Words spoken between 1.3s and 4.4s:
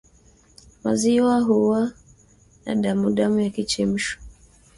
huwa na damudamu yakichemshwa